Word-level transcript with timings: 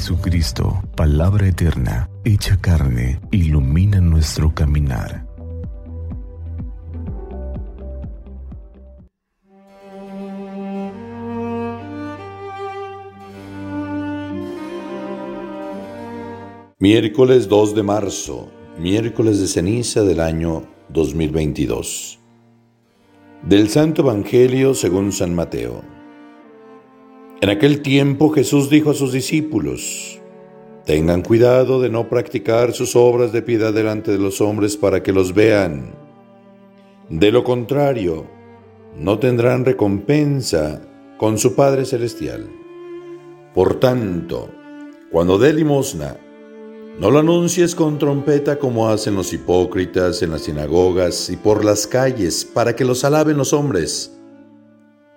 Jesucristo, 0.00 0.82
palabra 0.96 1.46
eterna, 1.46 2.08
hecha 2.24 2.58
carne, 2.58 3.20
ilumina 3.32 4.00
nuestro 4.00 4.54
caminar. 4.54 5.26
Miércoles 16.78 17.46
2 17.50 17.74
de 17.74 17.82
marzo, 17.82 18.48
miércoles 18.78 19.38
de 19.38 19.48
ceniza 19.48 20.02
del 20.02 20.20
año 20.20 20.62
2022. 20.88 22.18
Del 23.42 23.68
Santo 23.68 24.00
Evangelio 24.00 24.72
según 24.72 25.12
San 25.12 25.34
Mateo. 25.34 25.99
En 27.42 27.48
aquel 27.48 27.80
tiempo 27.80 28.28
Jesús 28.28 28.68
dijo 28.68 28.90
a 28.90 28.94
sus 28.94 29.12
discípulos, 29.12 30.20
Tengan 30.84 31.22
cuidado 31.22 31.80
de 31.80 31.88
no 31.88 32.06
practicar 32.06 32.74
sus 32.74 32.94
obras 32.94 33.32
de 33.32 33.40
piedad 33.40 33.72
delante 33.72 34.12
de 34.12 34.18
los 34.18 34.42
hombres 34.42 34.76
para 34.76 35.02
que 35.02 35.12
los 35.12 35.32
vean. 35.32 35.94
De 37.08 37.32
lo 37.32 37.42
contrario, 37.42 38.26
no 38.94 39.18
tendrán 39.18 39.64
recompensa 39.64 40.82
con 41.16 41.38
su 41.38 41.54
Padre 41.54 41.86
Celestial. 41.86 42.46
Por 43.54 43.80
tanto, 43.80 44.50
cuando 45.10 45.38
dé 45.38 45.54
limosna, 45.54 46.18
no 46.98 47.10
lo 47.10 47.20
anuncies 47.20 47.74
con 47.74 47.98
trompeta 47.98 48.58
como 48.58 48.90
hacen 48.90 49.14
los 49.14 49.32
hipócritas 49.32 50.20
en 50.20 50.32
las 50.32 50.42
sinagogas 50.42 51.30
y 51.30 51.38
por 51.38 51.64
las 51.64 51.86
calles 51.86 52.44
para 52.44 52.76
que 52.76 52.84
los 52.84 53.02
alaben 53.02 53.38
los 53.38 53.54
hombres. 53.54 54.19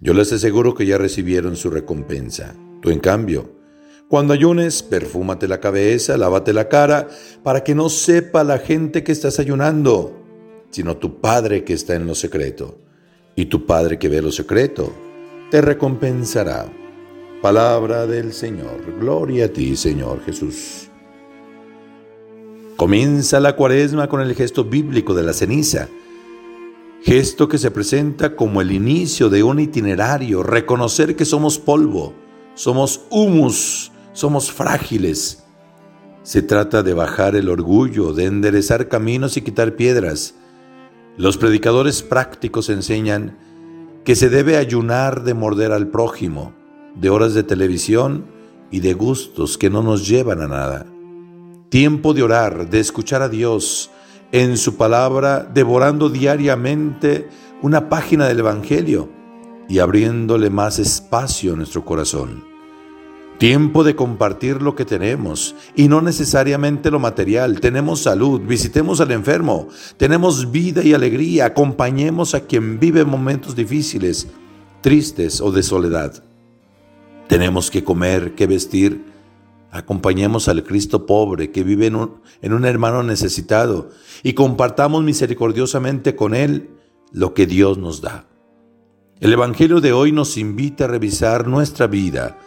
Yo 0.00 0.14
les 0.14 0.32
aseguro 0.32 0.74
que 0.74 0.86
ya 0.86 0.96
recibieron 0.96 1.56
su 1.56 1.68
recompensa. 1.68 2.54
Tú, 2.80 2.90
en 2.90 3.00
cambio, 3.00 3.52
cuando 4.08 4.32
ayunes, 4.32 4.82
perfúmate 4.82 5.46
la 5.46 5.60
cabeza, 5.60 6.16
lávate 6.16 6.54
la 6.54 6.68
cara, 6.68 7.08
para 7.42 7.62
que 7.62 7.74
no 7.74 7.90
sepa 7.90 8.42
la 8.42 8.58
gente 8.58 9.04
que 9.04 9.12
estás 9.12 9.38
ayunando, 9.38 10.16
sino 10.70 10.96
tu 10.96 11.20
Padre 11.20 11.64
que 11.64 11.74
está 11.74 11.94
en 11.96 12.06
lo 12.06 12.14
secreto. 12.14 12.78
Y 13.36 13.44
tu 13.46 13.66
Padre 13.66 13.98
que 13.98 14.08
ve 14.08 14.22
lo 14.22 14.32
secreto, 14.32 14.90
te 15.50 15.60
recompensará. 15.60 16.66
Palabra 17.42 18.06
del 18.06 18.32
Señor. 18.32 18.98
Gloria 18.98 19.44
a 19.44 19.48
ti, 19.48 19.76
Señor 19.76 20.24
Jesús. 20.24 20.88
Comienza 22.76 23.38
la 23.38 23.54
cuaresma 23.54 24.08
con 24.08 24.22
el 24.22 24.34
gesto 24.34 24.64
bíblico 24.64 25.12
de 25.12 25.22
la 25.22 25.34
ceniza, 25.34 25.88
gesto 27.02 27.48
que 27.48 27.58
se 27.58 27.70
presenta 27.70 28.36
como 28.36 28.60
el 28.60 28.72
inicio 28.72 29.28
de 29.28 29.42
un 29.42 29.58
itinerario, 29.58 30.42
reconocer 30.42 31.16
que 31.16 31.24
somos 31.24 31.58
polvo, 31.58 32.14
somos 32.54 33.02
humus, 33.10 33.90
somos 34.12 34.52
frágiles. 34.52 35.44
Se 36.22 36.42
trata 36.42 36.82
de 36.82 36.92
bajar 36.92 37.34
el 37.34 37.48
orgullo, 37.48 38.12
de 38.12 38.26
enderezar 38.26 38.88
caminos 38.88 39.36
y 39.36 39.42
quitar 39.42 39.76
piedras. 39.76 40.34
Los 41.16 41.38
predicadores 41.38 42.02
prácticos 42.02 42.68
enseñan 42.68 43.38
que 44.04 44.14
se 44.14 44.28
debe 44.28 44.56
ayunar 44.56 45.24
de 45.24 45.34
morder 45.34 45.72
al 45.72 45.88
prójimo, 45.88 46.52
de 46.94 47.08
horas 47.08 47.34
de 47.34 47.42
televisión 47.42 48.26
y 48.70 48.80
de 48.80 48.92
gustos 48.94 49.56
que 49.56 49.70
no 49.70 49.82
nos 49.82 50.06
llevan 50.06 50.42
a 50.42 50.48
nada. 50.48 50.86
Tiempo 51.70 52.14
de 52.14 52.22
orar, 52.22 52.68
de 52.68 52.80
escuchar 52.80 53.22
a 53.22 53.28
Dios 53.28 53.90
en 54.32 54.56
su 54.56 54.76
palabra, 54.76 55.42
devorando 55.42 56.08
diariamente 56.08 57.28
una 57.62 57.88
página 57.88 58.26
del 58.26 58.40
Evangelio 58.40 59.08
y 59.68 59.78
abriéndole 59.78 60.50
más 60.50 60.78
espacio 60.78 61.52
a 61.52 61.56
nuestro 61.56 61.84
corazón. 61.84 62.44
Tiempo 63.38 63.84
de 63.84 63.96
compartir 63.96 64.60
lo 64.60 64.74
que 64.74 64.84
tenemos 64.84 65.54
y 65.74 65.88
no 65.88 66.02
necesariamente 66.02 66.90
lo 66.90 66.98
material. 66.98 67.58
Tenemos 67.60 68.02
salud, 68.02 68.42
visitemos 68.42 69.00
al 69.00 69.12
enfermo, 69.12 69.68
tenemos 69.96 70.50
vida 70.50 70.82
y 70.84 70.92
alegría, 70.92 71.46
acompañemos 71.46 72.34
a 72.34 72.40
quien 72.40 72.78
vive 72.78 73.04
momentos 73.06 73.56
difíciles, 73.56 74.28
tristes 74.82 75.40
o 75.40 75.52
de 75.52 75.62
soledad. 75.62 76.22
Tenemos 77.28 77.70
que 77.70 77.82
comer, 77.82 78.34
que 78.34 78.46
vestir, 78.46 79.09
Acompañemos 79.72 80.48
al 80.48 80.64
Cristo 80.64 81.06
pobre 81.06 81.52
que 81.52 81.62
vive 81.62 81.86
en 81.86 81.94
un, 82.52 82.64
hermano 82.64 83.04
necesitado 83.04 83.90
y 84.24 84.32
compartamos 84.32 85.04
misericordiosamente 85.04 86.16
con 86.16 86.34
Él 86.34 86.70
lo 87.12 87.34
que 87.34 87.46
Dios 87.46 87.78
nos 87.78 88.00
da. 88.00 88.26
El 89.20 89.32
Evangelio 89.32 89.80
de 89.80 89.92
hoy 89.92 90.10
nos 90.10 90.36
invita 90.36 90.84
a 90.84 90.88
revisar 90.88 91.46
nuestra 91.46 91.86
vida, 91.86 92.38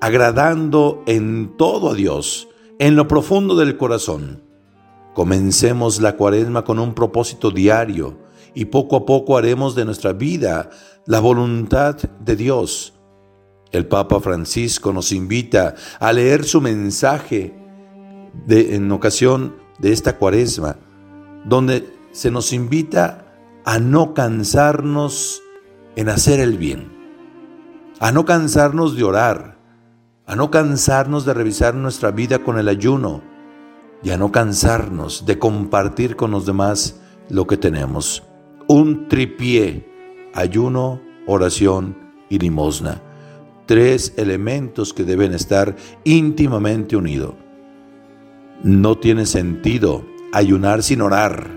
agradando 0.00 1.04
en 1.06 1.56
todo 1.56 1.90
a 1.90 1.94
Dios, 1.94 2.48
en 2.80 2.96
lo 2.96 3.06
profundo 3.06 3.54
del 3.54 3.76
corazón. 3.76 4.42
Comencemos 5.14 6.00
la 6.00 6.16
cuaresma 6.16 6.64
con 6.64 6.80
un 6.80 6.94
propósito 6.94 7.52
diario 7.52 8.18
y 8.54 8.64
poco 8.64 8.96
a 8.96 9.06
poco 9.06 9.36
haremos 9.36 9.76
de 9.76 9.84
nuestra 9.84 10.14
vida 10.14 10.70
la 11.06 11.20
voluntad 11.20 11.96
de 11.96 12.34
Dios 12.34 12.94
el 13.72 13.86
Papa 13.86 14.20
Francisco 14.20 14.92
nos 14.92 15.12
invita 15.12 15.74
a 15.98 16.12
leer 16.12 16.44
su 16.44 16.60
mensaje 16.60 17.54
en 18.48 18.92
ocasión 18.92 19.56
de 19.78 19.92
esta 19.92 20.18
cuaresma, 20.18 20.76
donde 21.44 21.92
se 22.12 22.30
nos 22.30 22.52
invita 22.52 23.26
a 23.64 23.78
no 23.78 24.14
cansarnos 24.14 25.42
en 25.96 26.10
hacer 26.10 26.38
el 26.38 26.58
bien, 26.58 26.92
a 27.98 28.12
no 28.12 28.24
cansarnos 28.26 28.96
de 28.96 29.04
orar, 29.04 29.58
a 30.26 30.36
no 30.36 30.50
cansarnos 30.50 31.24
de 31.24 31.34
revisar 31.34 31.74
nuestra 31.74 32.10
vida 32.10 32.40
con 32.40 32.58
el 32.58 32.68
ayuno 32.68 33.22
y 34.02 34.10
a 34.10 34.18
no 34.18 34.32
cansarnos 34.32 35.24
de 35.24 35.38
compartir 35.38 36.16
con 36.16 36.30
los 36.30 36.44
demás 36.44 37.00
lo 37.28 37.46
que 37.46 37.56
tenemos. 37.56 38.22
Un 38.68 39.08
tripié, 39.08 39.88
ayuno, 40.34 41.00
oración 41.26 41.96
y 42.28 42.38
limosna 42.38 43.02
tres 43.66 44.14
elementos 44.16 44.92
que 44.92 45.04
deben 45.04 45.34
estar 45.34 45.76
íntimamente 46.04 46.96
unidos. 46.96 47.34
No 48.62 48.98
tiene 48.98 49.26
sentido 49.26 50.04
ayunar 50.32 50.82
sin 50.82 51.02
orar 51.02 51.50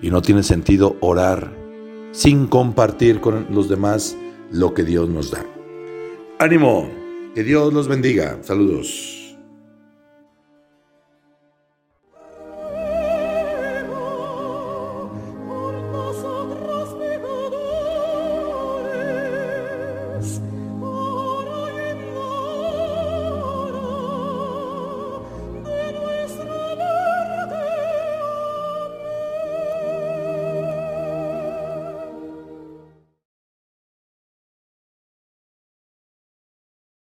y 0.00 0.10
no 0.10 0.22
tiene 0.22 0.42
sentido 0.42 0.96
orar 1.00 1.52
sin 2.12 2.46
compartir 2.46 3.20
con 3.20 3.46
los 3.50 3.68
demás 3.68 4.16
lo 4.50 4.74
que 4.74 4.84
Dios 4.84 5.08
nos 5.08 5.30
da. 5.30 5.44
Ánimo, 6.38 6.88
que 7.34 7.42
Dios 7.42 7.72
los 7.72 7.88
bendiga. 7.88 8.38
Saludos. 8.42 9.21